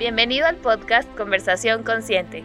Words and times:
Bienvenido 0.00 0.46
al 0.46 0.56
podcast 0.56 1.14
Conversación 1.14 1.82
Consciente, 1.82 2.42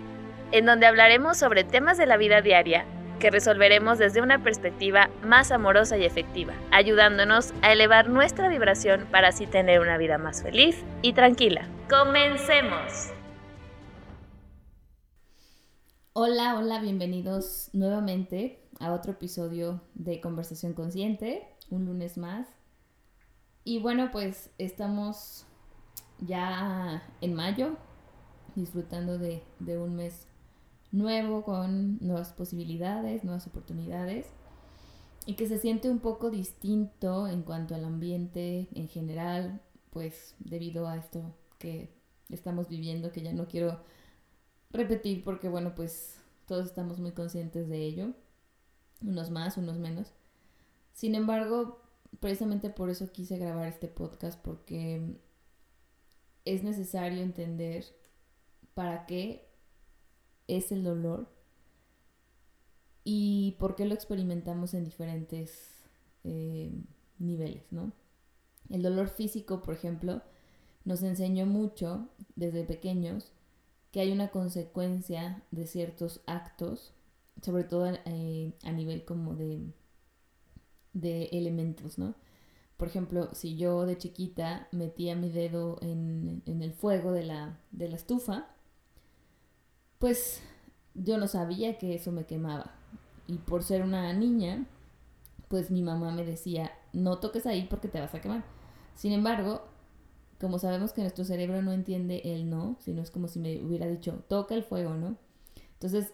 en 0.52 0.66
donde 0.66 0.88
hablaremos 0.88 1.38
sobre 1.38 1.64
temas 1.64 1.98
de 1.98 2.06
la 2.06 2.18
vida 2.18 2.42
diaria 2.42 2.86
que 3.18 3.32
resolveremos 3.32 3.98
desde 3.98 4.22
una 4.22 4.44
perspectiva 4.44 5.10
más 5.24 5.52
amorosa 5.52 5.98
y 5.98 6.04
efectiva, 6.04 6.54
ayudándonos 6.72 7.54
a 7.62 7.72
elevar 7.72 8.10
nuestra 8.10 8.50
vibración 8.50 9.08
para 9.10 9.30
así 9.30 9.48
tener 9.48 9.80
una 9.80 9.98
vida 9.98 10.18
más 10.18 10.44
feliz 10.44 10.84
y 11.02 11.14
tranquila. 11.14 11.66
¡Comencemos! 11.90 13.14
Hola, 16.12 16.58
hola, 16.58 16.82
bienvenidos 16.82 17.70
nuevamente 17.72 18.68
a 18.82 18.92
otro 18.92 19.14
episodio 19.14 19.82
de 19.94 20.20
Conversación 20.20 20.74
Consciente, 20.74 21.48
un 21.70 21.86
lunes 21.86 22.18
más. 22.18 22.50
Y 23.64 23.80
bueno, 23.80 24.10
pues 24.12 24.50
estamos 24.58 25.48
ya 26.20 27.04
en 27.22 27.34
mayo, 27.34 27.78
disfrutando 28.56 29.18
de, 29.18 29.44
de 29.60 29.78
un 29.78 29.96
mes 29.96 30.28
nuevo, 30.92 31.44
con 31.44 31.98
nuevas 32.00 32.32
posibilidades, 32.34 33.24
nuevas 33.24 33.48
oportunidades, 33.48 34.28
y 35.26 35.36
que 35.36 35.48
se 35.48 35.58
siente 35.58 35.90
un 35.90 36.00
poco 36.00 36.30
distinto 36.30 37.28
en 37.28 37.42
cuanto 37.42 37.76
al 37.76 37.84
ambiente 37.84 38.68
en 38.74 38.88
general, 38.88 39.62
pues 39.90 40.36
debido 40.40 40.88
a 40.88 40.98
esto 40.98 41.36
que 41.58 41.90
estamos 42.30 42.70
viviendo, 42.70 43.12
que 43.12 43.22
ya 43.22 43.34
no 43.34 43.48
quiero 43.48 43.82
repetir 44.72 45.24
porque 45.24 45.50
bueno, 45.50 45.74
pues 45.76 46.20
todos 46.46 46.66
estamos 46.66 47.00
muy 47.00 47.12
conscientes 47.12 47.68
de 47.70 47.78
ello, 47.84 48.14
unos 49.02 49.32
más, 49.32 49.58
unos 49.58 49.78
menos. 49.78 50.14
Sin 50.94 51.16
embargo, 51.16 51.82
precisamente 52.20 52.70
por 52.70 52.90
eso 52.90 53.12
quise 53.12 53.38
grabar 53.38 53.68
este 53.68 53.88
podcast, 53.88 54.40
porque 54.42 55.18
es 56.46 56.64
necesario 56.64 57.22
entender 57.22 57.86
para 58.74 59.06
qué 59.06 59.48
es 60.48 60.72
el 60.72 60.84
dolor 60.84 61.28
y 63.04 63.56
por 63.60 63.76
qué 63.76 63.86
lo 63.86 63.94
experimentamos 63.94 64.74
en 64.74 64.84
diferentes 64.84 65.84
eh, 66.24 66.72
niveles, 67.20 67.64
¿no? 67.72 67.92
El 68.70 68.82
dolor 68.82 69.10
físico, 69.10 69.62
por 69.62 69.76
ejemplo, 69.76 70.22
nos 70.86 71.04
enseñó 71.04 71.46
mucho 71.46 72.10
desde 72.36 72.64
pequeños 72.64 73.32
que 73.92 74.02
hay 74.02 74.12
una 74.12 74.30
consecuencia 74.30 75.44
de 75.52 75.68
ciertos 75.68 76.22
actos, 76.26 76.94
sobre 77.42 77.64
todo 77.64 77.88
eh, 78.06 78.54
a 78.64 78.72
nivel 78.72 79.06
como 79.06 79.36
de, 79.36 79.72
de 80.94 81.26
elementos, 81.32 81.98
¿no? 81.98 82.16
Por 82.78 82.88
ejemplo, 82.90 83.30
si 83.34 83.56
yo 83.56 83.86
de 83.86 83.98
chiquita 83.98 84.68
metía 84.72 85.16
mi 85.16 85.30
dedo 85.30 85.78
en, 85.82 86.44
en 86.46 86.62
el 86.62 86.74
fuego 86.74 87.12
de 87.12 87.24
la, 87.24 87.60
de 87.72 87.90
la 87.90 87.96
estufa, 87.96 88.48
pues 90.00 90.42
yo 90.94 91.18
no 91.18 91.28
sabía 91.28 91.78
que 91.78 91.96
eso 91.96 92.12
me 92.12 92.26
quemaba. 92.26 92.74
Y 93.28 93.38
por 93.38 93.64
ser 93.64 93.82
una 93.84 94.12
niña, 94.14 94.66
pues 95.48 95.72
mi 95.72 95.82
mamá 95.82 96.12
me 96.12 96.26
decía, 96.26 96.72
no 96.94 97.20
toques 97.20 97.46
ahí 97.46 97.68
porque 97.70 97.88
te 97.88 98.00
vas 98.00 98.14
a 98.14 98.22
quemar. 98.22 98.44
Sin 98.96 99.14
embargo, 99.14 99.64
como 100.40 100.60
sabemos 100.60 100.94
que 100.94 101.02
nuestro 101.02 101.26
cerebro 101.26 101.62
no 101.62 101.72
entiende 101.72 102.22
el 102.26 102.50
no, 102.50 102.78
sino 102.82 103.02
es 103.02 103.12
como 103.12 103.28
si 103.28 103.40
me 103.40 103.64
hubiera 103.64 103.88
dicho, 103.88 104.24
toca 104.28 104.56
el 104.56 104.64
fuego, 104.64 104.94
¿no? 104.96 105.18
Entonces, 105.74 106.14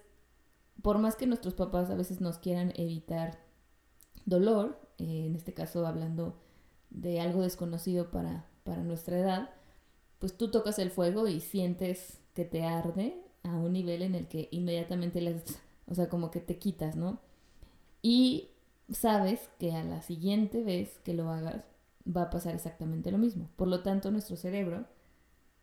por 0.81 0.97
más 0.99 1.15
que 1.15 1.27
nuestros 1.27 1.53
papás 1.53 1.89
a 1.89 1.95
veces 1.95 2.21
nos 2.21 2.37
quieran 2.37 2.73
evitar 2.75 3.39
dolor, 4.25 4.79
eh, 4.97 5.25
en 5.27 5.35
este 5.35 5.53
caso 5.53 5.85
hablando 5.85 6.37
de 6.91 7.19
algo 7.19 7.41
desconocido 7.41 8.11
para, 8.11 8.45
para 8.63 8.83
nuestra 8.83 9.17
edad, 9.17 9.49
pues 10.19 10.37
tú 10.37 10.51
tocas 10.51 10.77
el 10.77 10.91
fuego 10.91 11.27
y 11.27 11.39
sientes 11.39 12.19
que 12.35 12.45
te 12.45 12.63
arde 12.63 13.19
a 13.43 13.57
un 13.57 13.73
nivel 13.73 14.03
en 14.03 14.13
el 14.13 14.27
que 14.27 14.49
inmediatamente 14.51 15.19
les, 15.21 15.43
o 15.87 15.95
sea, 15.95 16.09
como 16.09 16.29
que 16.29 16.39
te 16.39 16.59
quitas, 16.59 16.95
¿no? 16.95 17.19
Y 18.01 18.49
sabes 18.91 19.49
que 19.59 19.73
a 19.73 19.83
la 19.83 20.01
siguiente 20.01 20.63
vez 20.63 20.99
que 20.99 21.13
lo 21.13 21.29
hagas 21.29 21.63
va 22.05 22.23
a 22.23 22.29
pasar 22.29 22.53
exactamente 22.53 23.11
lo 23.11 23.17
mismo. 23.17 23.49
Por 23.55 23.67
lo 23.67 23.81
tanto, 23.81 24.11
nuestro 24.11 24.35
cerebro, 24.35 24.85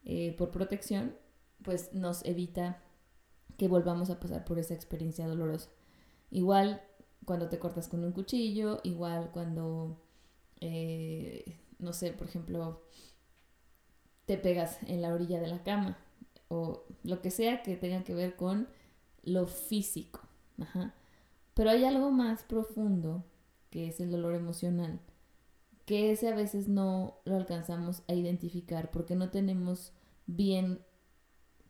eh, 0.05 0.35
por 0.37 0.51
protección, 0.51 1.15
pues 1.63 1.93
nos 1.95 2.25
evita 2.25 2.83
que 3.57 3.69
volvamos 3.69 4.11
a 4.11 4.21
pasar 4.21 4.45
por 4.45 4.59
esa 4.59 4.75
experiencia 4.75 5.27
dolorosa. 5.27 5.69
Igual 6.31 6.83
cuando 7.25 7.49
te 7.49 7.59
cortas 7.59 7.89
con 7.89 8.05
un 8.05 8.13
cuchillo, 8.13 8.81
igual 8.85 9.31
cuando, 9.33 10.01
eh, 10.61 11.59
no 11.79 11.93
sé, 11.93 12.13
por 12.13 12.29
ejemplo, 12.29 12.83
te 14.27 14.37
pegas 14.37 14.79
en 14.87 15.03
la 15.03 15.13
orilla 15.13 15.41
de 15.41 15.49
la 15.49 15.63
cama 15.63 15.99
o 16.49 16.85
lo 17.03 17.21
que 17.23 17.31
sea 17.31 17.63
que 17.63 17.77
tenga 17.77 18.05
que 18.05 18.15
ver 18.15 18.37
con 18.37 18.69
lo 19.23 19.47
físico. 19.47 20.21
Pero 21.55 21.71
hay 21.71 21.85
algo 21.85 22.11
más 22.11 22.43
profundo 22.43 23.25
que 23.71 23.89
es 23.89 24.01
el 24.01 24.11
dolor 24.11 24.35
emocional, 24.35 25.01
que 25.85 26.11
ese 26.13 26.29
a 26.29 26.35
veces 26.35 26.69
no 26.69 27.19
lo 27.25 27.37
alcanzamos 27.37 28.03
a 28.09 28.15
identificar 28.15 28.91
porque 28.91 29.15
no 29.15 29.31
tenemos 29.31 29.93
bien 30.27 30.81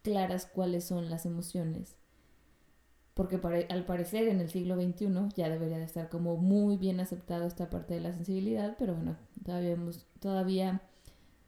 claras 0.02 0.46
cuáles 0.46 0.84
son 0.84 1.10
las 1.10 1.26
emociones. 1.26 1.97
Porque 3.18 3.66
al 3.68 3.84
parecer 3.84 4.28
en 4.28 4.38
el 4.38 4.48
siglo 4.48 4.76
XXI 4.76 5.08
ya 5.34 5.48
debería 5.48 5.78
de 5.78 5.82
estar 5.82 6.08
como 6.08 6.36
muy 6.36 6.76
bien 6.76 7.00
aceptado 7.00 7.48
esta 7.48 7.68
parte 7.68 7.94
de 7.94 8.00
la 8.00 8.12
sensibilidad, 8.12 8.76
pero 8.78 8.94
bueno, 8.94 9.16
todavía 9.44 9.76
todavía 10.20 10.82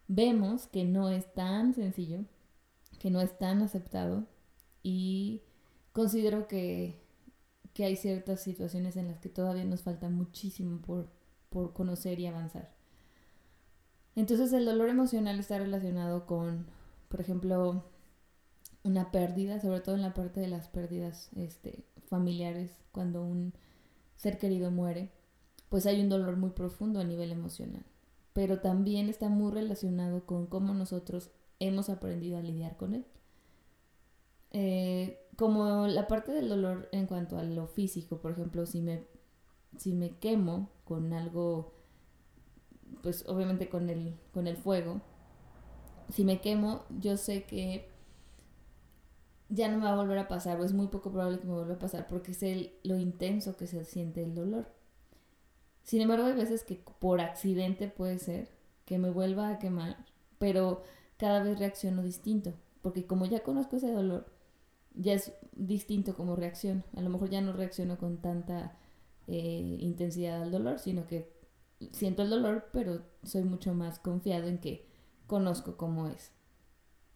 vemos 0.08 0.66
que 0.66 0.82
no 0.82 1.10
es 1.10 1.32
tan 1.32 1.72
sencillo 1.72 2.25
que 2.98 3.08
no 3.12 3.20
es 3.20 3.38
tan 3.38 3.62
aceptado 3.62 4.26
y 4.82 5.42
considero 5.92 6.48
que, 6.48 6.98
hay 7.78 7.94
ciertas 7.94 8.42
situaciones 8.42 8.97
en 8.97 9.06
las 9.06 9.20
que 9.20 9.28
todavía 9.28 9.64
nos 9.64 9.82
falta 9.82 10.08
muchísimo 10.08 10.82
por, 10.82 11.08
por 11.50 11.72
conocer 11.72 12.19
y 12.19 12.26
avanzar. 12.26 12.75
Entonces 14.16 14.52
el 14.52 14.64
dolor 14.64 14.88
emocional 14.88 15.38
está 15.38 15.56
relacionado 15.58 16.26
con, 16.26 16.66
por 17.08 17.20
ejemplo, 17.20 17.84
una 18.82 19.10
pérdida, 19.10 19.60
sobre 19.60 19.80
todo 19.80 19.94
en 19.94 20.02
la 20.02 20.14
parte 20.14 20.41
de 20.41 20.48
las 20.48 20.68
pérdidas 20.68 21.30
este, 21.36 21.84
familiares, 22.06 22.70
cuando 22.92 23.22
un 23.22 23.52
ser 24.16 24.38
querido 24.38 24.70
muere, 24.70 25.10
pues 25.68 25.86
hay 25.86 26.00
un 26.00 26.08
dolor 26.08 26.36
muy 26.36 26.50
profundo 26.50 27.00
a 27.00 27.04
nivel 27.04 27.32
emocional. 27.32 27.84
Pero 28.32 28.60
también 28.60 29.08
está 29.08 29.28
muy 29.28 29.52
relacionado 29.52 30.24
con 30.26 30.46
cómo 30.46 30.74
nosotros 30.74 31.30
hemos 31.58 31.88
aprendido 31.90 32.38
a 32.38 32.42
lidiar 32.42 32.76
con 32.76 32.94
él. 32.94 33.06
Eh, 34.52 35.19
como 35.36 35.86
la 35.86 36.06
parte 36.06 36.32
del 36.32 36.48
dolor 36.48 36.88
en 36.92 37.06
cuanto 37.06 37.38
a 37.38 37.44
lo 37.44 37.66
físico, 37.66 38.19
por 38.20 38.32
ejemplo, 38.32 38.66
si 38.66 38.80
me, 38.80 39.04
si 39.76 39.92
me 39.92 40.10
quemo 40.19 40.70
con 40.84 41.12
algo, 41.12 41.72
pues 43.02 43.24
obviamente 43.28 43.69
con 43.69 43.88
el, 43.88 44.16
con 44.32 44.46
el 44.46 44.56
fuego, 44.56 45.00
si 46.10 46.24
me 46.24 46.40
quemo, 46.40 46.84
yo 46.98 47.16
sé 47.16 47.44
que 47.44 47.88
ya 49.50 49.69
no 49.69 49.78
me 49.78 49.84
va 49.84 49.93
a 49.93 49.97
volver 49.97 50.19
a 50.19 50.28
pasar, 50.28 50.61
o 50.61 50.65
es 50.65 50.72
muy 50.72 50.87
poco 50.87 51.11
probable 51.11 51.41
que 51.41 51.47
me 51.47 51.55
vuelva 51.55 51.75
a 51.75 51.78
pasar, 51.78 52.06
porque 52.06 52.33
sé 52.34 52.75
lo 52.84 52.97
intenso 52.97 53.56
que 53.56 53.66
se 53.66 53.84
siente 53.84 54.22
el 54.22 54.34
dolor. 54.34 54.66
Sin 55.83 56.00
embargo, 56.00 56.27
hay 56.27 56.34
veces 56.34 56.65
que 56.65 56.77
por 56.99 57.21
accidente 57.21 57.88
puede 57.88 58.19
ser 58.19 58.49
que 58.84 58.99
me 58.99 59.11
vuelva 59.11 59.50
a 59.50 59.59
quemar, 59.59 60.06
pero 60.38 60.83
cada 61.16 61.43
vez 61.43 61.59
reacciono 61.59 62.03
distinto, 62.03 62.55
porque 62.81 63.06
como 63.06 63.27
ya 63.27 63.43
conozco 63.43 63.77
ese 63.77 63.91
dolor, 63.91 64.27
ya 64.94 65.15
es 65.15 65.33
distinto 65.53 66.15
como 66.15 66.37
reacción. 66.37 66.84
A 66.97 67.00
lo 67.00 67.11
mejor 67.11 67.31
ya 67.31 67.41
no 67.41 67.53
reacciono 67.53 67.99
con 67.99 68.19
tanta 68.19 68.78
eh, 69.27 69.77
intensidad 69.81 70.43
al 70.43 70.50
dolor, 70.50 70.78
sino 70.78 71.06
que 71.06 71.32
siento 71.93 72.22
el 72.22 72.31
dolor, 72.31 72.69
pero 72.72 73.03
soy 73.22 73.43
mucho 73.44 73.75
más 73.75 73.99
confiado 73.99 74.49
en 74.49 74.59
que 74.59 74.87
conozco 75.27 75.77
cómo 75.77 76.09
es, 76.09 76.32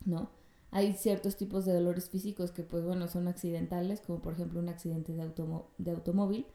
¿no? 0.04 0.30
Hay 0.74 0.94
ciertos 0.94 1.36
tipos 1.38 1.64
de 1.66 1.72
dolores 1.74 2.10
físicos 2.10 2.52
que, 2.52 2.64
pues 2.64 2.84
bueno, 2.84 3.08
son 3.08 3.28
accidentales, 3.28 4.02
como 4.02 4.20
por 4.22 4.34
ejemplo 4.34 4.60
un 4.60 4.68
accidente 4.70 5.14
de, 5.14 5.32
de 5.78 5.92
automóvil, 5.92 6.46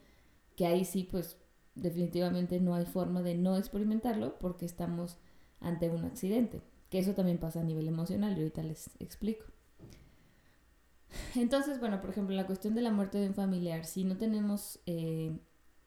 que 0.56 0.66
ahí 0.66 0.84
sí, 0.84 1.08
pues 1.10 1.38
definitivamente 1.74 2.60
no 2.60 2.74
hay 2.74 2.86
forma 2.86 3.22
de 3.22 3.36
no 3.36 3.56
experimentarlo 3.58 4.38
porque 4.38 4.66
estamos 4.66 5.18
ante 5.60 5.90
un 5.90 6.04
accidente. 6.06 6.62
Que 6.90 7.00
eso 7.00 7.14
también 7.14 7.38
pasa 7.38 7.60
a 7.60 7.64
nivel 7.64 7.88
emocional 7.88 8.32
y 8.36 8.40
ahorita 8.42 8.62
les 8.64 8.90
explico. 9.00 9.44
Entonces, 11.34 11.80
bueno, 11.80 12.00
por 12.00 12.10
ejemplo, 12.10 12.34
la 12.36 12.46
cuestión 12.46 12.74
de 12.74 12.82
la 12.82 12.90
muerte 12.92 13.18
de 13.18 13.28
un 13.28 13.34
familiar, 13.34 13.84
si 13.86 14.04
no 14.04 14.16
tenemos 14.16 14.80
eh, 14.86 15.38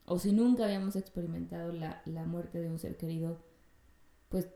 o 0.06 0.18
si 0.18 0.32
nunca 0.32 0.64
habíamos 0.64 0.96
experimentado 0.96 1.72
la, 1.72 2.02
la 2.06 2.24
muerte 2.24 2.60
de 2.60 2.70
un 2.70 2.78
ser 2.78 2.96
querido, 2.96 3.38
pues 4.28 4.48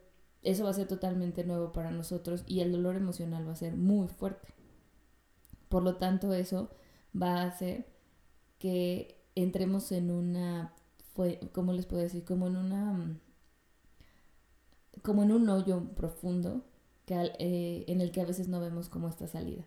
eso 0.43 0.65
va 0.65 0.71
a 0.71 0.75
ser 0.75 0.89
totalmente 0.89 1.45
nuevo 1.45 1.73
para 1.73 1.91
nosotros 1.91 2.45
y 2.47 2.61
el 2.61 2.73
dolor 2.73 2.97
emocional 2.97 3.47
va 3.47 3.53
a 3.53 3.57
ser 3.57 3.77
muy 3.77 4.09
fuerte. 4.09 4.49
Por 5.69 5.83
lo 5.83 5.97
tanto, 5.97 6.33
eso 6.33 6.71
va 7.21 7.43
a 7.43 7.47
hacer 7.47 7.87
que 8.59 9.21
entremos 9.35 9.93
en 9.93 10.11
una, 10.11 10.75
¿cómo 11.53 11.73
les 11.73 11.87
puedo 11.87 12.03
decir? 12.03 12.25
Como 12.25 12.47
en 12.47 12.57
una 12.57 13.21
como 15.03 15.23
en 15.23 15.33
un 15.33 15.49
hoyo 15.49 15.83
profundo 15.95 16.63
que, 17.07 17.15
eh, 17.39 17.85
en 17.89 18.01
el 18.01 18.11
que 18.11 18.21
a 18.21 18.27
veces 18.27 18.49
no 18.49 18.61
vemos 18.61 18.89
como 18.89 19.09
esta 19.09 19.27
salida. 19.27 19.65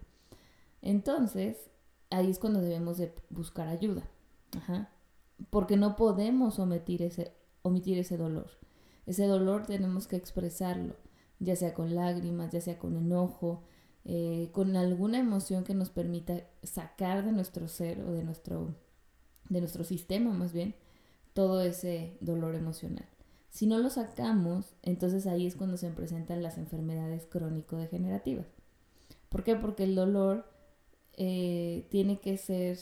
Entonces, 0.82 1.70
ahí 2.10 2.30
es 2.30 2.40
cuando 2.40 2.62
debemos 2.62 2.98
de 2.98 3.14
buscar 3.30 3.68
ayuda. 3.68 4.04
Porque 5.50 5.78
no 5.78 5.96
podemos 5.96 6.60
omitir 6.60 7.02
ese, 7.02 7.34
omitir 7.62 7.98
ese 7.98 8.18
dolor. 8.18 8.52
Ese 9.06 9.26
dolor 9.26 9.66
tenemos 9.66 10.08
que 10.08 10.16
expresarlo, 10.16 10.96
ya 11.40 11.56
sea 11.56 11.74
con 11.74 11.96
lágrimas, 11.96 12.52
ya 12.52 12.62
sea 12.62 12.78
con 12.78 12.96
enojo, 12.96 13.64
eh, 14.06 14.50
con 14.52 14.76
alguna 14.76 15.20
emoción 15.20 15.64
que 15.64 15.74
nos 15.74 15.90
permita 15.90 16.44
sacar 16.64 17.24
de 17.26 17.32
nuestro 17.32 17.68
ser 17.68 18.02
o 18.02 18.12
de 18.12 18.24
nuestro, 18.24 18.76
de 19.50 19.60
nuestro 19.60 19.84
sistema 19.84 20.32
más 20.32 20.54
bien 20.54 20.76
todo 21.34 21.62
ese 21.62 22.18
dolor 22.20 22.56
emocional. 22.56 23.08
Si 23.50 23.68
no 23.68 23.78
lo 23.80 23.90
sacamos, 23.90 24.76
entonces 24.82 25.28
ahí 25.28 25.46
es 25.46 25.56
cuando 25.56 25.78
se 25.78 25.90
presentan 25.92 26.42
las 26.42 26.58
enfermedades 26.58 27.26
crónico-degenerativas. 27.26 28.48
¿Por 29.30 29.44
qué? 29.44 29.56
Porque 29.56 29.84
el 29.84 29.96
dolor 29.96 30.46
eh, 31.14 31.86
tiene 31.90 32.20
que 32.20 32.38
ser 32.38 32.78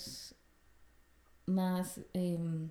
más, 1.46 2.00
em, 2.14 2.70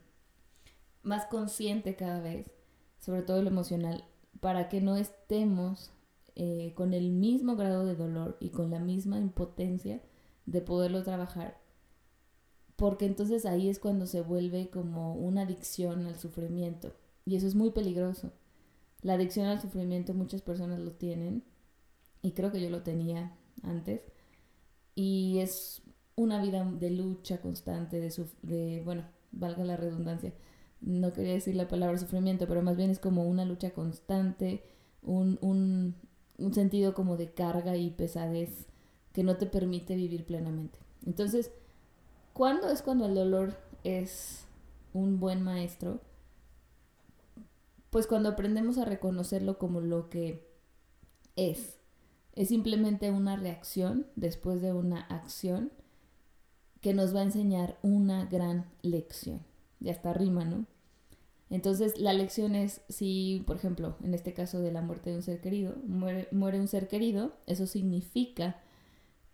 más 1.02 1.26
consciente 1.26 1.96
cada 1.96 2.20
vez, 2.20 2.50
sobre 2.98 3.22
todo 3.22 3.42
lo 3.42 3.48
emocional, 3.48 4.04
para 4.40 4.68
que 4.68 4.80
no 4.80 4.96
estemos 4.96 5.90
eh, 6.36 6.72
con 6.76 6.94
el 6.94 7.10
mismo 7.10 7.56
grado 7.56 7.84
de 7.84 7.96
dolor 7.96 8.36
y 8.40 8.50
con 8.50 8.70
la 8.70 8.78
misma 8.78 9.18
impotencia 9.18 10.00
de 10.46 10.60
poderlo 10.60 11.02
trabajar, 11.02 11.58
porque 12.76 13.06
entonces 13.06 13.44
ahí 13.44 13.68
es 13.68 13.78
cuando 13.78 14.06
se 14.06 14.20
vuelve 14.20 14.70
como 14.70 15.14
una 15.14 15.42
adicción 15.42 16.06
al 16.06 16.16
sufrimiento 16.16 16.94
y 17.24 17.36
eso 17.36 17.46
es 17.46 17.54
muy 17.54 17.70
peligroso. 17.70 18.32
La 19.02 19.14
adicción 19.14 19.46
al 19.46 19.60
sufrimiento 19.60 20.14
muchas 20.14 20.42
personas 20.42 20.78
lo 20.78 20.92
tienen 20.92 21.42
y 22.22 22.32
creo 22.32 22.52
que 22.52 22.60
yo 22.60 22.70
lo 22.70 22.82
tenía 22.82 23.36
antes 23.62 24.00
y 24.94 25.38
es 25.40 25.82
una 26.14 26.42
vida 26.42 26.64
de 26.64 26.90
lucha 26.90 27.40
constante, 27.40 28.00
de, 28.00 28.12
de 28.42 28.82
bueno, 28.84 29.04
valga 29.32 29.64
la 29.64 29.76
redundancia, 29.76 30.32
no 30.80 31.12
quería 31.12 31.34
decir 31.34 31.56
la 31.56 31.68
palabra 31.68 31.98
sufrimiento, 31.98 32.46
pero 32.46 32.62
más 32.62 32.76
bien 32.76 32.90
es 32.90 32.98
como 32.98 33.24
una 33.24 33.44
lucha 33.44 33.70
constante, 33.70 34.62
un, 35.02 35.38
un, 35.40 35.94
un 36.38 36.54
sentido 36.54 36.94
como 36.94 37.16
de 37.16 37.32
carga 37.32 37.76
y 37.76 37.90
pesadez 37.90 38.66
que 39.12 39.22
no 39.22 39.36
te 39.36 39.46
permite 39.46 39.96
vivir 39.96 40.24
plenamente. 40.24 40.78
Entonces, 41.06 41.50
¿cuándo 42.32 42.70
es 42.70 42.82
cuando 42.82 43.06
el 43.06 43.14
dolor 43.14 43.56
es 43.84 44.44
un 44.92 45.18
buen 45.18 45.42
maestro? 45.42 46.00
Pues 47.90 48.06
cuando 48.06 48.28
aprendemos 48.28 48.78
a 48.78 48.84
reconocerlo 48.84 49.58
como 49.58 49.80
lo 49.80 50.10
que 50.10 50.46
es. 51.36 51.78
Es 52.34 52.48
simplemente 52.48 53.10
una 53.10 53.36
reacción 53.36 54.06
después 54.14 54.60
de 54.60 54.72
una 54.72 55.00
acción 55.00 55.72
que 56.80 56.94
nos 56.94 57.14
va 57.14 57.20
a 57.20 57.24
enseñar 57.24 57.78
una 57.82 58.26
gran 58.26 58.66
lección. 58.82 59.40
Ya 59.80 59.92
está 59.92 60.12
rima, 60.12 60.44
¿no? 60.44 60.66
Entonces 61.50 61.98
la 61.98 62.12
lección 62.12 62.54
es 62.54 62.82
si, 62.88 63.42
por 63.46 63.56
ejemplo, 63.56 63.96
en 64.02 64.14
este 64.14 64.34
caso 64.34 64.60
de 64.60 64.72
la 64.72 64.82
muerte 64.82 65.10
de 65.10 65.16
un 65.16 65.22
ser 65.22 65.40
querido, 65.40 65.76
muere, 65.86 66.28
un 66.60 66.68
ser 66.68 66.88
querido, 66.88 67.32
eso 67.46 67.66
significa 67.66 68.60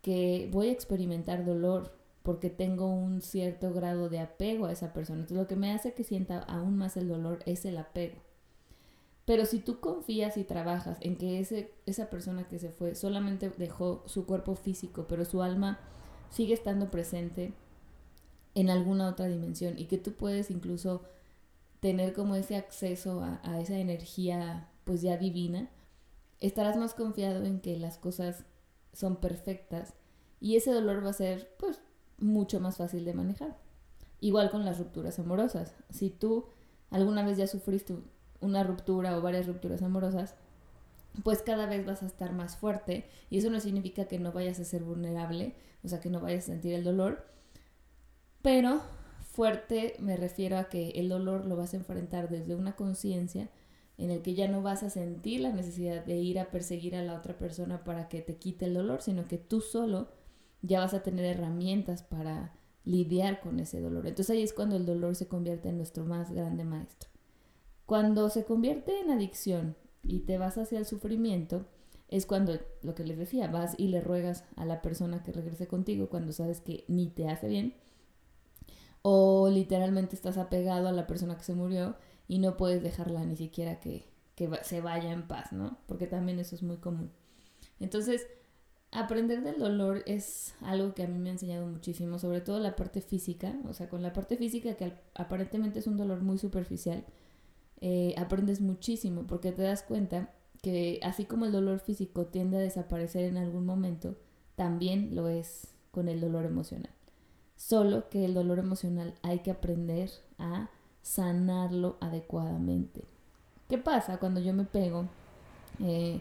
que 0.01 0.49
voy 0.53 0.69
a 0.69 0.73
experimentar 0.73 1.45
dolor 1.45 1.97
porque 2.23 2.51
tengo 2.51 2.87
un 2.87 3.21
cierto 3.21 3.73
grado 3.73 4.09
de 4.09 4.21
apego 4.21 4.67
a 4.67 4.73
esa 4.73 4.93
persona. 4.93 5.21
Entonces 5.21 5.43
lo 5.43 5.49
que 5.49 5.57
me 5.57 5.73
hace 5.73 5.93
que 5.93 6.05
sienta 6.05 6.39
aún 6.39 6.77
más 6.77 6.97
el 6.97 7.09
dolor 7.09 7.41
es 7.47 7.65
el 7.65 7.77
apego. 7.79 8.17
Pero 9.25 9.47
si 9.47 9.59
tú 9.59 9.81
confías 9.81 10.37
y 10.37 10.45
trabajas 10.45 10.99
en 11.01 11.17
que 11.17 11.41
ese, 11.41 11.73
esa 11.87 12.11
persona 12.11 12.47
que 12.47 12.59
se 12.59 12.71
fue 12.71 12.95
solamente 12.95 13.51
dejó 13.51 14.03
su 14.07 14.27
cuerpo 14.27 14.55
físico, 14.55 15.07
pero 15.09 15.25
su 15.25 15.43
alma 15.43 15.81
sigue 16.31 16.55
estando 16.55 16.91
presente 16.91 17.55
en 18.55 18.71
alguna 18.71 19.09
otra 19.09 19.27
dimensión 19.27 19.79
y 19.79 19.87
que 19.87 19.99
tú 19.99 20.13
puedes 20.13 20.51
incluso 20.51 21.03
tener 21.81 22.13
como 22.15 22.35
ese 22.35 22.57
acceso 22.57 23.23
a, 23.23 23.61
esa 23.61 23.77
energía 23.79 24.71
pues 24.85 25.03
ya 25.03 25.17
divina, 25.17 25.71
estarás 26.41 26.77
más 26.77 26.95
confiado 26.95 27.45
en 27.45 27.61
que 27.61 27.77
las 27.79 27.99
cosas 27.99 28.45
son 28.93 29.17
perfectas 29.17 29.95
y 30.41 30.57
ese 30.57 30.71
dolor 30.71 31.05
va 31.05 31.11
a 31.11 31.15
ser 31.15 31.55
pues 31.59 31.81
mucho 32.19 32.61
más 32.61 32.77
fácil 32.77 33.05
de 33.05 33.15
manejar. 33.15 33.59
Igual 34.21 34.51
con 34.51 34.65
las 34.65 34.79
rupturas 34.79 35.19
amorosas. 35.19 35.75
Si 35.91 36.11
tú 36.11 36.47
alguna 36.91 37.25
vez 37.25 37.37
ya 37.37 37.47
sufriste 37.47 37.97
una 38.41 38.63
ruptura 38.63 39.17
o 39.17 39.21
varias 39.21 39.47
rupturas 39.47 39.83
amorosas, 39.83 40.37
pues 41.23 41.43
cada 41.43 41.67
vez 41.67 41.85
vas 41.87 42.03
a 42.03 42.07
estar 42.07 42.33
más 42.33 42.57
fuerte 42.57 43.09
y 43.31 43.39
eso 43.39 43.51
no 43.51 43.61
significa 43.61 44.07
que 44.07 44.19
no 44.19 44.33
vayas 44.33 44.59
a 44.59 44.65
ser 44.65 44.83
vulnerable, 44.83 45.55
o 45.83 45.89
sea, 45.89 46.01
que 46.01 46.11
no 46.11 46.21
vayas 46.21 46.45
a 46.45 46.53
sentir 46.53 46.75
el 46.75 46.85
dolor, 46.85 47.27
pero 48.45 48.83
Fuerte 49.35 49.97
me 49.99 50.17
refiero 50.17 50.59
a 50.59 50.69
que 50.69 50.91
el 50.91 51.09
dolor 51.09 51.45
lo 51.45 51.57
vas 51.57 51.75
a 51.75 51.79
enfrentar 51.79 52.29
desde 52.29 52.55
una 52.55 52.77
conciencia 52.77 53.49
en 53.99 54.13
el 54.13 54.23
que 54.23 54.35
ya 54.35 54.47
no 54.47 54.63
vas 54.63 54.85
a 54.85 54.91
sentir 54.91 55.41
la 55.41 55.51
necesidad 55.51 56.05
de 56.05 56.19
ir 56.19 56.39
a 56.39 56.53
perseguir 56.53 56.95
a 56.95 57.03
la 57.03 57.15
otra 57.15 57.37
persona 57.37 57.83
para 57.83 58.09
que 58.09 58.21
te 58.21 58.37
quite 58.37 58.67
el 58.67 58.75
dolor, 58.75 59.03
sino 59.03 59.27
que 59.27 59.39
tú 59.39 59.61
solo 59.61 60.07
ya 60.63 60.79
vas 60.79 60.95
a 60.95 61.03
tener 61.03 61.25
herramientas 61.25 62.05
para 62.05 62.55
lidiar 62.85 63.41
con 63.41 63.59
ese 63.59 63.81
dolor. 63.81 64.07
Entonces 64.07 64.37
ahí 64.37 64.43
es 64.43 64.53
cuando 64.53 64.77
el 64.77 64.87
dolor 64.87 65.17
se 65.17 65.27
convierte 65.27 65.71
en 65.71 65.79
nuestro 65.79 66.05
más 66.05 66.31
grande 66.31 66.63
maestro. 66.63 67.11
Cuando 67.87 68.31
se 68.31 68.45
convierte 68.45 69.01
en 69.01 69.11
adicción 69.11 69.75
y 70.05 70.21
te 70.21 70.39
vas 70.39 70.59
hacia 70.59 70.79
el 70.79 70.87
sufrimiento, 70.87 71.67
es 72.07 72.25
cuando, 72.25 72.57
lo 72.83 72.95
que 72.95 73.03
les 73.03 73.19
decía, 73.19 73.49
vas 73.49 73.75
y 73.79 73.89
le 73.89 74.01
ruegas 74.01 74.45
a 74.55 74.65
la 74.65 74.81
persona 74.81 75.25
que 75.25 75.33
regrese 75.33 75.67
contigo 75.67 76.09
cuando 76.09 76.33
sabes 76.33 76.61
que 76.61 76.85
ni 76.87 77.09
te 77.09 77.27
hace 77.29 77.49
bien 77.49 77.75
o 79.07 79.51
literalmente 79.51 80.17
estás 80.17 80.39
apegado 80.39 80.89
a 80.89 80.93
la 80.93 81.07
persona 81.07 81.37
que 81.37 81.45
se 81.45 81.55
murió 81.55 81.95
y 82.27 82.39
no 82.39 82.57
puedes 82.57 82.83
dejarla 82.83 83.23
ni 83.27 83.37
siquiera 83.37 83.79
que, 83.79 84.09
se 84.63 84.81
vaya 84.81 85.13
en 85.13 85.29
paz, 85.29 85.53
¿no? 85.53 85.77
Porque 85.87 86.07
también 86.07 86.39
eso 86.39 86.55
es 86.57 86.63
muy 86.63 86.79
común. 86.79 87.11
Entonces, 87.81 88.27
aprender 88.93 89.43
del 89.43 89.59
dolor 89.59 90.03
es 90.07 90.55
algo 90.63 90.95
que 90.95 91.03
a 91.03 91.07
mí 91.07 91.19
me 91.19 91.29
ha 91.29 91.33
enseñado 91.33 91.67
muchísimo, 91.67 92.19
sobre 92.19 92.41
todo 92.41 92.59
la 92.61 92.77
parte 92.77 93.03
física, 93.03 93.55
o 93.69 93.75
sea, 93.75 93.91
con 93.91 94.03
la 94.03 94.15
parte 94.15 94.39
física 94.39 94.75
que 94.75 94.95
aparentemente 95.15 95.81
es 95.81 95.87
un 95.87 95.99
dolor 95.99 96.23
muy 96.23 96.39
superficial, 96.39 97.05
eh, 97.83 98.15
aprendes 98.17 98.63
muchísimo 98.63 99.27
porque 99.27 99.53
te 99.53 99.63
das 99.63 99.83
cuenta 99.83 100.33
que 100.63 100.99
así 101.03 101.27
como 101.27 101.45
el 101.45 101.53
dolor 101.53 101.79
físico 101.79 102.25
tiende 102.25 102.57
a 102.57 102.61
desaparecer 102.61 103.25
en 103.25 103.37
algún 103.37 103.67
momento, 103.67 104.17
también 104.57 105.15
lo 105.15 105.29
es 105.29 105.75
con 105.91 106.09
el 106.09 106.23
dolor 106.23 106.47
emocional. 106.47 106.95
Solo 107.57 108.09
que 108.09 108.25
el 108.25 108.35
dolor 108.35 108.59
emocional 108.59 109.15
hay 109.23 109.41
que 109.41 109.51
aprender 109.51 110.11
a 110.39 110.71
sanarlo 111.03 111.97
adecuadamente. 112.01 113.05
¿Qué 113.69 113.79
pasa 113.79 114.19
cuando 114.19 114.41
yo 114.41 114.53
me 114.53 114.65
pego? 114.65 115.07
Eh, 115.81 116.21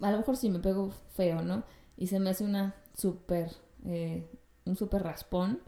a 0.00 0.10
lo 0.10 0.18
mejor 0.18 0.36
sí 0.36 0.48
me 0.50 0.58
pego 0.58 0.90
feo, 1.14 1.42
¿no? 1.42 1.64
Y 1.96 2.06
se 2.06 2.20
me 2.20 2.30
hace 2.30 2.44
una 2.44 2.74
súper, 2.94 3.50
eh, 3.84 4.26
un 4.64 4.76
súper 4.76 5.02
raspón 5.02 5.60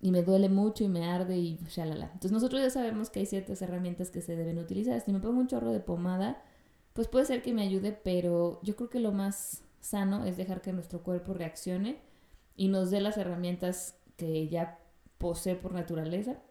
y 0.00 0.10
me 0.10 0.22
duele 0.22 0.48
mucho 0.48 0.84
y 0.84 0.88
me 0.88 1.04
arde 1.04 1.36
y 1.36 1.58
shalala. 1.68 2.06
Entonces 2.06 2.32
nosotros 2.32 2.60
ya 2.60 2.70
sabemos 2.70 3.10
que 3.10 3.20
hay 3.20 3.26
ciertas 3.26 3.62
herramientas 3.62 4.10
que 4.10 4.20
se 4.20 4.36
deben 4.36 4.58
utilizar. 4.58 5.00
Si 5.00 5.12
me 5.12 5.20
pongo 5.20 5.40
un 5.40 5.46
chorro 5.46 5.72
de 5.72 5.80
pomada, 5.80 6.42
pues 6.92 7.08
puede 7.08 7.24
ser 7.24 7.42
que 7.42 7.52
me 7.52 7.62
ayude, 7.62 7.92
pero 7.92 8.60
yo 8.62 8.76
creo 8.76 8.90
que 8.90 9.00
lo 9.00 9.12
más 9.12 9.62
sano 9.80 10.24
es 10.24 10.36
dejar 10.36 10.62
que 10.62 10.72
nuestro 10.72 11.02
cuerpo 11.02 11.34
reaccione 11.34 11.98
y 12.56 12.68
nos 12.68 12.90
dé 12.90 13.00
las 13.00 13.18
herramientas 13.18 13.98
que 14.16 14.48
ya 14.48 14.80
posee 15.18 15.56
por 15.56 15.72
naturaleza 15.72 16.42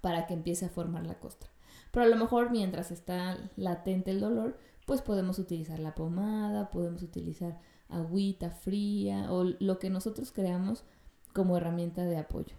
para 0.00 0.26
que 0.26 0.34
empiece 0.34 0.66
a 0.66 0.70
formar 0.70 1.06
la 1.06 1.18
costra. 1.18 1.50
Pero 1.90 2.06
a 2.06 2.08
lo 2.08 2.16
mejor 2.16 2.50
mientras 2.50 2.90
está 2.90 3.38
latente 3.56 4.10
el 4.10 4.20
dolor, 4.20 4.58
pues 4.86 5.02
podemos 5.02 5.38
utilizar 5.38 5.78
la 5.78 5.94
pomada, 5.94 6.70
podemos 6.70 7.02
utilizar 7.02 7.58
agüita 7.88 8.50
fría 8.50 9.30
o 9.30 9.44
lo 9.44 9.78
que 9.78 9.90
nosotros 9.90 10.32
creamos 10.32 10.84
como 11.32 11.56
herramienta 11.56 12.04
de 12.04 12.16
apoyo. 12.16 12.56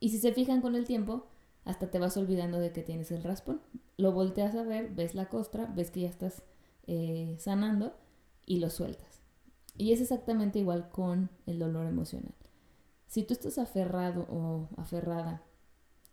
Y 0.00 0.10
si 0.10 0.18
se 0.18 0.32
fijan 0.32 0.60
con 0.60 0.74
el 0.74 0.86
tiempo, 0.86 1.26
hasta 1.64 1.90
te 1.90 1.98
vas 1.98 2.16
olvidando 2.16 2.58
de 2.58 2.72
que 2.72 2.82
tienes 2.82 3.10
el 3.10 3.22
raspón. 3.22 3.60
Lo 3.96 4.12
volteas 4.12 4.54
a 4.54 4.62
ver, 4.62 4.90
ves 4.94 5.14
la 5.14 5.28
costra, 5.28 5.66
ves 5.66 5.90
que 5.90 6.00
ya 6.00 6.08
estás 6.08 6.42
eh, 6.86 7.36
sanando 7.38 7.94
y 8.46 8.58
lo 8.60 8.70
sueltas. 8.70 9.07
Y 9.78 9.92
es 9.92 10.00
exactamente 10.00 10.58
igual 10.58 10.90
con 10.90 11.30
el 11.46 11.60
dolor 11.60 11.86
emocional. 11.86 12.34
Si 13.06 13.22
tú 13.22 13.32
estás 13.32 13.58
aferrado 13.58 14.26
o 14.28 14.68
aferrada 14.76 15.42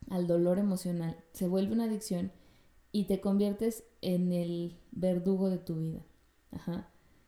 al 0.10 0.28
dolor 0.28 0.60
emocional, 0.60 1.18
se 1.34 1.48
vuelve 1.48 1.74
una 1.74 1.86
adicción 1.86 2.32
y 2.92 3.06
te 3.06 3.20
conviertes 3.20 3.84
en 4.02 4.32
el 4.32 4.78
verdugo 4.92 5.50
de 5.50 5.58
tu 5.58 5.76
vida. 5.76 6.06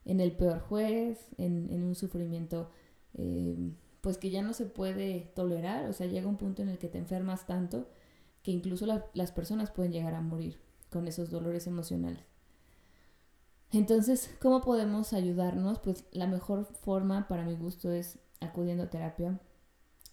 En 0.06 0.22
el 0.22 0.32
peor 0.32 0.60
juez, 0.60 1.28
en, 1.38 1.84
un 1.84 1.96
sufrimiento 1.96 2.70
eh, 3.16 3.58
pues 4.00 4.18
que 4.18 4.30
ya 4.30 4.42
no 4.42 4.54
se 4.54 4.66
puede 4.66 5.32
tolerar. 5.36 5.90
O 5.90 5.94
sea, 5.94 6.08
llega 6.08 6.30
un 6.30 6.38
punto 6.38 6.62
en 6.62 6.70
el 6.70 6.78
que 6.78 6.88
te 6.88 7.00
enfermas 7.00 7.46
tanto 7.46 7.90
que 8.44 8.52
incluso 8.52 8.86
las 9.14 9.32
personas 9.34 9.72
pueden 9.72 9.92
llegar 9.92 10.14
a 10.14 10.22
morir 10.22 10.60
con 10.90 11.08
esos 11.08 11.30
dolores 11.30 11.68
emocionales. 11.68 12.24
Entonces, 13.72 14.34
¿cómo 14.42 14.62
podemos 14.62 15.14
ayudarnos? 15.14 15.80
Pues 15.80 16.06
la 16.12 16.28
mejor 16.28 16.66
forma 16.66 17.28
para 17.28 17.44
mi 17.44 17.56
gusto 17.56 17.92
es 17.92 18.20
acudiendo 18.40 18.84
a 18.84 18.90
terapia, 18.90 19.40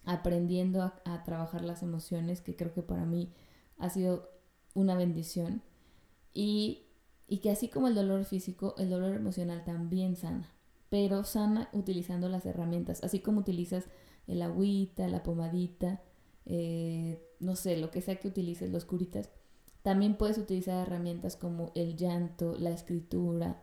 aprendiendo 0.03 0.81
a, 0.81 1.23
trabajar 1.23 1.63
las 1.63 1.81
emociones, 1.81 2.41
que 2.41 2.55
creo 2.55 2.73
que 2.73 2.83
para 2.83 3.05
mí 3.05 3.33
ha 3.77 3.89
sido 3.89 4.29
una 4.73 4.95
bendición. 4.95 5.61
Y, 6.33 6.87
y 7.27 7.37
que 7.39 7.49
así 7.49 7.69
como 7.69 7.87
el 7.87 7.95
dolor 7.95 8.25
físico, 8.25 8.75
el 8.77 8.89
dolor 8.89 9.15
emocional 9.15 9.63
también 9.63 10.15
sana, 10.17 10.51
pero 10.89 11.23
sana 11.23 11.69
utilizando 11.71 12.27
las 12.29 12.45
herramientas, 12.45 13.03
así 13.03 13.19
como 13.19 13.39
utilizas 13.39 13.85
el 14.27 14.41
agüita, 14.41 15.07
la 15.07 15.23
pomadita, 15.23 16.01
eh, 16.45 17.21
no 17.39 17.55
sé, 17.55 17.77
lo 17.77 17.89
que 17.89 18.01
sea 18.01 18.17
que 18.17 18.27
utilices, 18.27 18.71
los 18.71 18.85
curitas. 18.85 19.29
También 19.85 20.15
puedes 20.15 20.39
utilizar 20.39 20.81
herramientas 20.81 21.35
como 21.35 21.71
el 21.75 21.95
llanto, 21.95 22.55
la 22.57 22.71
escritura, 22.71 23.61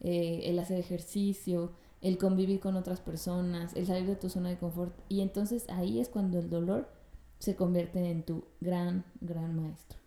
eh, 0.00 0.42
el 0.44 0.58
hacer 0.58 0.78
ejercicio, 0.78 1.72
el 2.02 2.18
convivir 2.18 2.60
con 2.60 2.76
otras 2.76 3.00
personas, 3.00 3.74
el 3.74 3.86
salir 3.86 4.06
de 4.06 4.16
tu 4.16 4.28
zona 4.28 4.50
de 4.50 4.58
confort. 4.58 4.94
Y 5.08 5.22
entonces 5.22 5.64
ahí 5.70 5.98
es 5.98 6.10
cuando 6.10 6.38
el 6.38 6.50
dolor 6.50 6.90
se 7.38 7.56
convierte 7.56 8.10
en 8.10 8.22
tu 8.22 8.44
gran, 8.60 9.06
gran 9.22 9.56
maestro. 9.56 9.98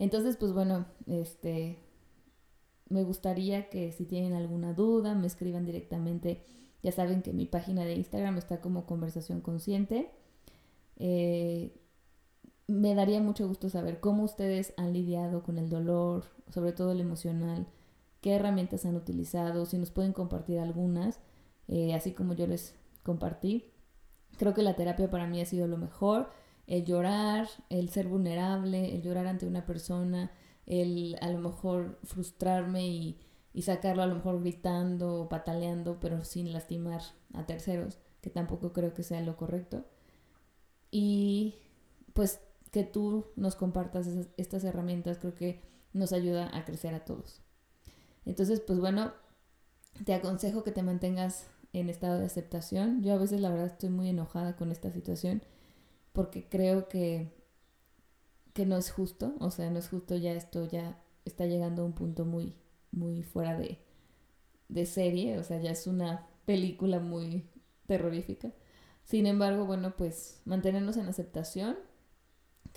Entonces, 0.00 0.36
pues 0.36 0.52
bueno, 0.52 0.86
este, 1.06 1.78
me 2.88 3.04
gustaría 3.04 3.70
que 3.70 3.92
si 3.92 4.04
tienen 4.04 4.32
alguna 4.32 4.72
duda, 4.72 5.14
me 5.14 5.28
escriban 5.28 5.64
directamente. 5.64 6.42
Ya 6.82 6.90
saben 6.90 7.22
que 7.22 7.32
mi 7.32 7.46
página 7.46 7.84
de 7.84 7.94
Instagram 7.94 8.36
está 8.36 8.60
como 8.60 8.84
conversación 8.84 9.42
consciente. 9.42 10.10
Eh, 10.96 11.72
me 12.68 12.94
daría 12.94 13.20
mucho 13.20 13.48
gusto 13.48 13.70
saber 13.70 13.98
cómo 13.98 14.22
ustedes 14.24 14.74
han 14.76 14.92
lidiado 14.92 15.42
con 15.42 15.58
el 15.58 15.70
dolor, 15.70 16.24
sobre 16.50 16.72
todo 16.72 16.92
el 16.92 17.00
emocional, 17.00 17.66
qué 18.20 18.34
herramientas 18.34 18.84
han 18.84 18.94
utilizado, 18.94 19.66
si 19.66 19.78
nos 19.78 19.90
pueden 19.90 20.12
compartir 20.12 20.58
algunas, 20.60 21.18
eh, 21.66 21.94
así 21.94 22.12
como 22.12 22.34
yo 22.34 22.46
les 22.46 22.76
compartí. 23.02 23.72
Creo 24.36 24.54
que 24.54 24.62
la 24.62 24.76
terapia 24.76 25.10
para 25.10 25.26
mí 25.26 25.40
ha 25.40 25.46
sido 25.46 25.66
lo 25.66 25.78
mejor, 25.78 26.30
el 26.66 26.84
llorar, 26.84 27.48
el 27.70 27.88
ser 27.88 28.06
vulnerable, 28.06 28.94
el 28.94 29.02
llorar 29.02 29.26
ante 29.26 29.46
una 29.46 29.64
persona, 29.64 30.30
el 30.66 31.16
a 31.22 31.30
lo 31.30 31.38
mejor 31.38 31.98
frustrarme 32.04 32.86
y, 32.86 33.18
y 33.54 33.62
sacarlo 33.62 34.02
a 34.02 34.06
lo 34.06 34.16
mejor 34.16 34.40
gritando 34.40 35.22
o 35.22 35.28
pataleando, 35.30 35.98
pero 36.00 36.22
sin 36.22 36.52
lastimar 36.52 37.00
a 37.32 37.46
terceros, 37.46 37.98
que 38.20 38.28
tampoco 38.28 38.74
creo 38.74 38.92
que 38.92 39.02
sea 39.02 39.22
lo 39.22 39.36
correcto. 39.36 39.86
Y 40.90 41.54
pues 42.12 42.40
que 42.78 42.84
tú 42.84 43.26
nos 43.34 43.56
compartas 43.56 44.06
estas 44.36 44.62
herramientas 44.62 45.18
creo 45.18 45.34
que 45.34 45.60
nos 45.92 46.12
ayuda 46.12 46.48
a 46.56 46.64
crecer 46.64 46.94
a 46.94 47.04
todos. 47.04 47.40
Entonces, 48.24 48.60
pues 48.60 48.78
bueno, 48.78 49.12
te 50.04 50.14
aconsejo 50.14 50.62
que 50.62 50.70
te 50.70 50.84
mantengas 50.84 51.48
en 51.72 51.90
estado 51.90 52.20
de 52.20 52.26
aceptación. 52.26 53.02
Yo 53.02 53.14
a 53.14 53.16
veces 53.16 53.40
la 53.40 53.50
verdad 53.50 53.66
estoy 53.66 53.88
muy 53.88 54.10
enojada 54.10 54.54
con 54.54 54.70
esta 54.70 54.92
situación 54.92 55.42
porque 56.12 56.48
creo 56.48 56.88
que, 56.88 57.32
que 58.52 58.64
no 58.64 58.76
es 58.76 58.92
justo, 58.92 59.34
o 59.40 59.50
sea, 59.50 59.68
no 59.70 59.80
es 59.80 59.88
justo 59.88 60.14
ya 60.14 60.30
esto 60.34 60.68
ya 60.68 61.02
está 61.24 61.46
llegando 61.46 61.82
a 61.82 61.84
un 61.84 61.94
punto 61.94 62.24
muy, 62.24 62.54
muy 62.92 63.24
fuera 63.24 63.58
de, 63.58 63.78
de 64.68 64.86
serie, 64.86 65.36
o 65.36 65.42
sea, 65.42 65.60
ya 65.60 65.72
es 65.72 65.88
una 65.88 66.28
película 66.44 67.00
muy 67.00 67.44
terrorífica. 67.88 68.52
Sin 69.02 69.26
embargo, 69.26 69.66
bueno, 69.66 69.96
pues 69.96 70.42
mantenernos 70.44 70.96
en 70.96 71.08
aceptación 71.08 71.76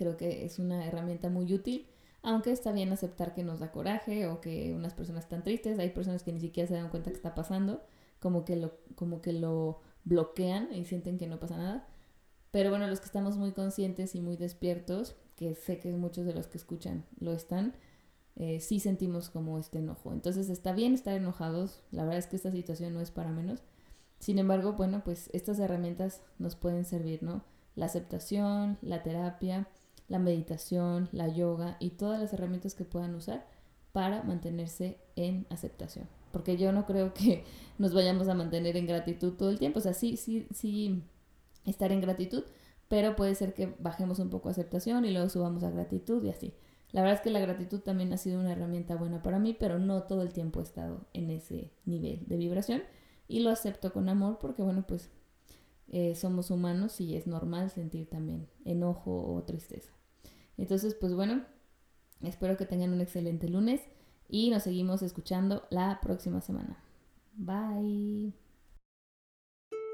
creo 0.01 0.17
que 0.17 0.45
es 0.45 0.57
una 0.57 0.87
herramienta 0.87 1.29
muy 1.29 1.53
útil, 1.53 1.85
aunque 2.23 2.51
está 2.51 2.71
bien 2.71 2.91
aceptar 2.91 3.35
que 3.35 3.43
nos 3.43 3.59
da 3.59 3.71
coraje 3.71 4.25
o 4.25 4.41
que 4.41 4.73
unas 4.73 4.95
personas 4.95 5.25
están 5.25 5.43
tristes, 5.43 5.77
hay 5.77 5.91
personas 5.91 6.23
que 6.23 6.33
ni 6.33 6.39
siquiera 6.39 6.67
se 6.67 6.73
dan 6.73 6.89
cuenta 6.89 7.11
que 7.11 7.17
está 7.17 7.35
pasando, 7.35 7.83
como 8.19 8.43
que 8.43 8.55
lo, 8.55 8.79
como 8.95 9.21
que 9.21 9.31
lo 9.31 9.79
bloquean 10.03 10.73
y 10.73 10.85
sienten 10.85 11.19
que 11.19 11.27
no 11.27 11.39
pasa 11.39 11.55
nada. 11.55 11.87
Pero 12.49 12.71
bueno, 12.71 12.87
los 12.87 12.99
que 12.99 13.05
estamos 13.05 13.37
muy 13.37 13.51
conscientes 13.51 14.15
y 14.15 14.21
muy 14.21 14.37
despiertos, 14.37 15.15
que 15.35 15.53
sé 15.53 15.77
que 15.77 15.91
muchos 15.91 16.25
de 16.25 16.33
los 16.33 16.47
que 16.47 16.57
escuchan 16.57 17.05
lo 17.19 17.31
están, 17.31 17.75
eh, 18.37 18.59
sí 18.59 18.79
sentimos 18.79 19.29
como 19.29 19.59
este 19.59 19.77
enojo. 19.77 20.13
Entonces 20.13 20.49
está 20.49 20.73
bien 20.73 20.95
estar 20.95 21.13
enojados, 21.13 21.83
la 21.91 22.05
verdad 22.05 22.17
es 22.17 22.25
que 22.25 22.37
esta 22.37 22.51
situación 22.51 22.95
no 22.95 23.01
es 23.01 23.11
para 23.11 23.29
menos, 23.29 23.61
sin 24.17 24.39
embargo, 24.39 24.73
bueno, 24.73 25.03
pues 25.03 25.29
estas 25.31 25.59
herramientas 25.59 26.23
nos 26.39 26.55
pueden 26.55 26.85
servir, 26.85 27.21
¿no? 27.21 27.43
La 27.75 27.85
aceptación, 27.85 28.79
la 28.81 29.03
terapia, 29.03 29.67
la 30.11 30.19
meditación, 30.19 31.07
la 31.13 31.29
yoga 31.29 31.77
y 31.79 31.91
todas 31.91 32.19
las 32.19 32.33
herramientas 32.33 32.75
que 32.75 32.83
puedan 32.83 33.15
usar 33.15 33.47
para 33.93 34.23
mantenerse 34.23 34.97
en 35.15 35.47
aceptación. 35.49 36.05
Porque 36.33 36.57
yo 36.57 36.73
no 36.73 36.85
creo 36.85 37.13
que 37.13 37.45
nos 37.77 37.93
vayamos 37.93 38.27
a 38.27 38.33
mantener 38.33 38.75
en 38.75 38.87
gratitud 38.87 39.33
todo 39.33 39.49
el 39.49 39.57
tiempo. 39.57 39.79
O 39.79 39.81
sea, 39.81 39.93
sí, 39.93 40.17
sí, 40.17 40.47
sí, 40.53 41.01
estar 41.65 41.93
en 41.93 42.01
gratitud, 42.01 42.43
pero 42.89 43.15
puede 43.15 43.35
ser 43.35 43.53
que 43.53 43.73
bajemos 43.79 44.19
un 44.19 44.29
poco 44.29 44.49
aceptación 44.49 45.05
y 45.05 45.11
luego 45.11 45.29
subamos 45.29 45.63
a 45.63 45.71
gratitud 45.71 46.21
y 46.25 46.29
así. 46.29 46.53
La 46.91 47.01
verdad 47.01 47.19
es 47.19 47.21
que 47.21 47.29
la 47.29 47.39
gratitud 47.39 47.79
también 47.79 48.11
ha 48.11 48.17
sido 48.17 48.41
una 48.41 48.51
herramienta 48.51 48.97
buena 48.97 49.21
para 49.21 49.39
mí, 49.39 49.55
pero 49.57 49.79
no 49.79 50.03
todo 50.03 50.23
el 50.23 50.33
tiempo 50.33 50.59
he 50.59 50.63
estado 50.63 51.05
en 51.13 51.29
ese 51.29 51.71
nivel 51.85 52.25
de 52.27 52.35
vibración 52.35 52.83
y 53.29 53.39
lo 53.39 53.49
acepto 53.49 53.93
con 53.93 54.09
amor 54.09 54.39
porque, 54.41 54.61
bueno, 54.61 54.83
pues 54.85 55.09
eh, 55.87 56.15
somos 56.15 56.51
humanos 56.51 56.99
y 56.99 57.15
es 57.15 57.27
normal 57.27 57.69
sentir 57.69 58.09
también 58.09 58.49
enojo 58.65 59.33
o 59.33 59.41
tristeza. 59.43 59.93
Entonces, 60.57 60.95
pues 60.95 61.13
bueno, 61.13 61.45
espero 62.21 62.57
que 62.57 62.65
tengan 62.65 62.93
un 62.93 63.01
excelente 63.01 63.47
lunes 63.47 63.81
y 64.27 64.49
nos 64.49 64.63
seguimos 64.63 65.01
escuchando 65.01 65.67
la 65.69 65.99
próxima 66.01 66.41
semana. 66.41 66.83
Bye. 67.33 68.33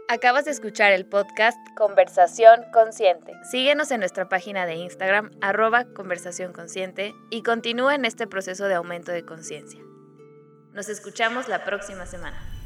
Acabas 0.10 0.46
de 0.46 0.52
escuchar 0.52 0.94
el 0.94 1.06
podcast 1.06 1.58
Conversación 1.76 2.62
Consciente. 2.72 3.34
Síguenos 3.44 3.92
en 3.92 4.00
nuestra 4.00 4.30
página 4.30 4.66
de 4.66 4.76
Instagram, 4.76 5.32
arroba 5.42 5.84
conversación 5.94 6.54
consciente, 6.54 7.14
y 7.30 7.44
continúa 7.44 7.94
en 7.94 8.06
este 8.06 8.26
proceso 8.26 8.66
de 8.66 8.76
aumento 8.76 9.12
de 9.12 9.26
conciencia. 9.26 9.82
Nos 10.74 10.88
escuchamos 10.88 11.50
la 11.50 11.66
próxima 11.66 12.06
semana. 12.06 12.57